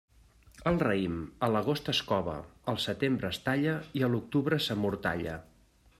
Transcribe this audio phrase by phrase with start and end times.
[0.69, 2.35] El raïm, a l'agost es cova,
[2.73, 5.37] al setembre es talla i a l'octubre s'amortalla.